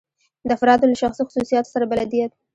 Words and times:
د 0.47 0.49
افرادو 0.57 0.89
له 0.91 0.95
شخصي 1.01 1.21
خصوصیاتو 1.27 1.71
سره 1.73 1.85
بلدیت. 1.91 2.31